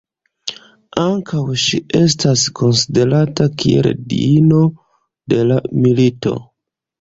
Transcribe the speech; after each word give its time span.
Ankaŭ 1.01 1.41
ŝi 1.63 1.79
estas 1.99 2.45
konsiderata 2.61 3.47
kiel 3.65 3.91
diino 4.15 4.63
de 5.35 5.41
la 5.53 5.61
milito. 5.85 6.35